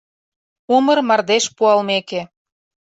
[0.75, 2.21] Умыр мардеж пуалмеке